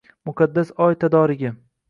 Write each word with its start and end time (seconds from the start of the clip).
Muqaddas 0.29 0.71
oy 0.87 0.97
tadorigi 1.05 1.55